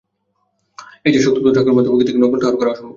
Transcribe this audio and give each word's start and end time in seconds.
এই 1.05 1.11
যে, 1.13 1.19
শোকস্তব্ধ 1.21 1.47
ঠাকুরমা, 1.55 1.81
তোমাকে 1.83 2.03
দেখে 2.07 2.19
নকল 2.21 2.37
ঠাহর 2.41 2.55
কর 2.59 2.67
অসম্ভব। 2.67 2.89